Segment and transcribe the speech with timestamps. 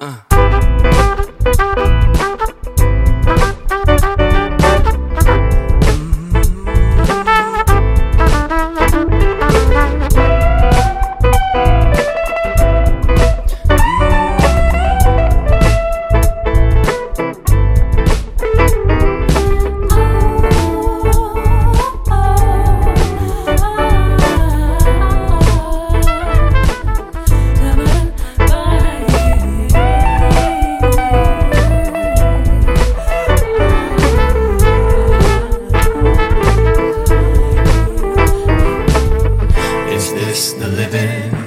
[0.00, 1.87] Uh.
[40.38, 41.37] the living.